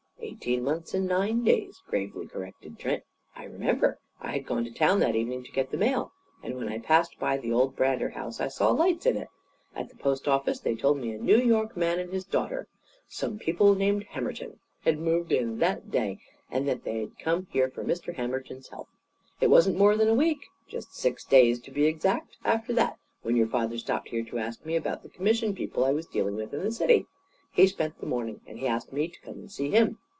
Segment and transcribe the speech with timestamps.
[0.23, 3.03] "Eighteen months and nine days," gravely corrected Trent.
[3.35, 3.99] "I remember.
[4.19, 6.13] I had gone to town that evening to get the mail.
[6.41, 9.27] And when I passed by the old Brander house I saw lights in it.
[9.75, 12.67] At the post office they told me a New York man and his daughter
[13.07, 17.83] 'some people named Hammerton' had moved in, that day, and that they'd come here for
[17.83, 18.15] Mr.
[18.15, 18.89] Hammerton's health.
[19.41, 23.35] It wasn't more than a week just six days, to be exact after that, when
[23.35, 26.51] your father stopped here to ask me about the commission people I was dealing with
[26.51, 27.05] in the city.
[27.51, 29.99] He spent the morning, and he asked me to come and see him.